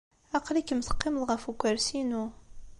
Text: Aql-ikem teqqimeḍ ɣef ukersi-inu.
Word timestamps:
Aql-ikem 0.37 0.79
teqqimeḍ 0.83 1.23
ɣef 1.29 1.43
ukersi-inu. 1.51 2.25